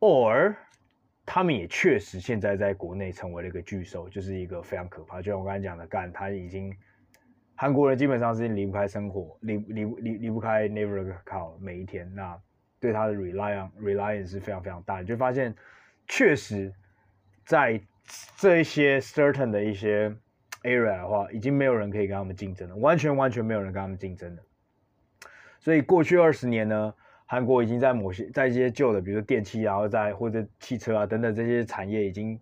[0.00, 0.54] ，or
[1.24, 6.74] 他们也确实现在在国内成为了一个巨兽，就是一个非常可怕，就像我刚才讲的，干他已经
[7.62, 12.36] 韩国人基本上是离不开生活，离离离离不开 Naver 靠每一天，那
[12.80, 15.54] 对他的 rely on reliance 是非常非常大，你就发现
[16.08, 16.74] 确实
[17.44, 17.80] 在。
[18.36, 20.12] 这一些 certain 的一些
[20.64, 24.42] area 的话，已经没有人可以跟他们竞争了，完全完全没有人跟他们竞争了。
[25.60, 26.92] 所以过去二十年呢，
[27.26, 32.40] 韩国已经在某些在一些旧的，比如说电器啊，或在或者汽车啊等等这些产业，已经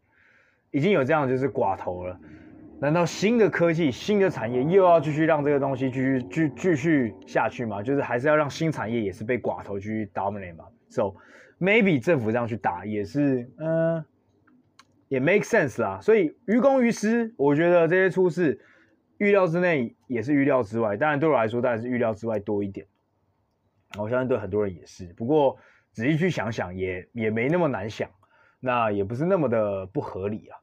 [0.70, 2.18] 已经有这样就是寡头了。
[2.80, 7.82] 难道新的科技、新的产业又要继续让这个东西继续继继续下去吗？
[7.82, 11.14] 就是还是要让新产业也是被寡头继续 dominate 吗？So
[11.60, 14.04] maybe 政府这样去打也是嗯。
[15.08, 18.60] 也 make sense 啦，所以于公于私，我觉得这些出事
[19.18, 20.96] 预料之内也是预料之外。
[20.96, 22.86] 当然对我来说，当然是预料之外多一点。
[23.98, 25.12] 我相信对很多人也是。
[25.14, 25.58] 不过
[25.90, 28.08] 仔细去想想，也也没那么难想，
[28.60, 30.56] 那也不是那么的不合理啊。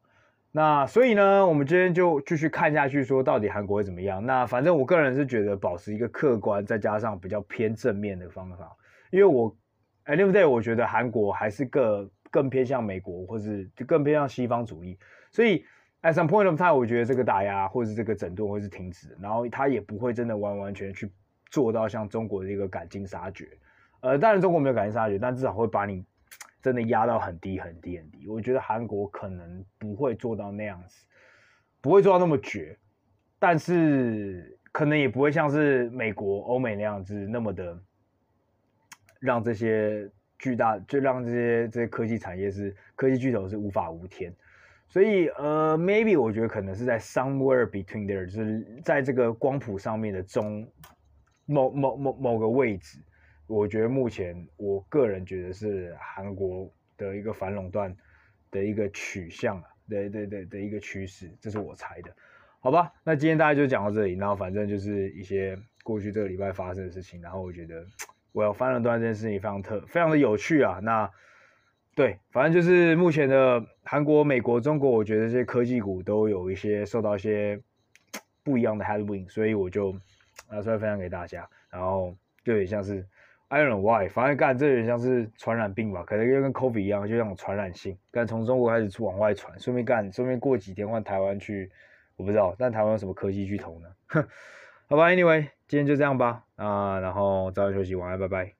[0.57, 4.25] 那所以呢，我们今天就继续看下去，说到底韩国会怎么样？
[4.25, 8.75] 那反正我个人是觉得保持一个客观，再加上比较偏正面的方法，
[9.11, 9.55] 因为我
[10.05, 12.09] at the end of the day，我觉得韩国还是个。
[12.29, 14.99] 更偏向美国，或是就更偏向西方主义，
[15.31, 15.63] 所以
[16.01, 21.09] at some point of time，我觉得这个打压或是这个整顿会是停止，然后他也不会真的完完全去
[21.49, 23.47] 做到像中国的一个赶尽杀绝。
[24.01, 26.03] 呃，当然中国没有赶尽杀绝，但至少会把你
[26.61, 28.27] 真的压到很低很低很低。
[28.27, 31.05] 我觉得韩国可能不会做到那样子，
[31.81, 32.77] 不会做到那么绝，
[33.39, 37.79] 但是可能也不会像是美国、欧美那样子那么的
[39.19, 40.09] 让这些。
[40.39, 44.31] 巨大就让这些这些科技产业是科技巨头是无法无天，
[44.87, 50.71] 所以呃，maybe 我觉得可能是在 somewhere between there，就是在这个光谱上面的中
[51.47, 52.99] 某某某某个位置，
[53.47, 57.95] 我觉得目前我个人觉得是韩国的一个反垄断
[58.51, 62.13] 的一个取向啊，对对对的一个趋势，这是我猜的，
[62.59, 62.93] 好吧？
[63.03, 67.83] 那今天大家就讲到这里，然后反正就是一些过去这个礼拜发生的事情，然后我觉得。
[68.33, 71.09] 我要翻了段这件事情非常特非常的有趣啊，那
[71.95, 77.59] 对，反正就是目前的韩国、美国、中国，我觉得这些科技股都有一些受到一些
[78.43, 79.91] 不一样的 headwind，所以我就
[80.51, 81.49] 拿出来分享给大家。
[81.71, 83.03] 然后就有点像是
[83.49, 91.71] I don't know why，反正干这有点像是传染病吧，可能又跟 COVID 一样，就像传染性，干从中国开始往外传，顺便干，顺便过几天换台湾去，
[92.17, 93.87] 我不知道，但台湾有什么科技巨头呢？
[94.07, 94.27] 哼。
[94.89, 96.45] 好吧，Anyway，今天就这样吧。
[96.55, 98.53] 啊，然后早点休息，晚安，拜拜。